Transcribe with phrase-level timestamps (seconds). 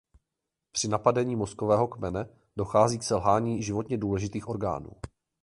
[0.71, 4.91] Při napadení mozkového kmene dochází k selhání životně důležitých orgánů.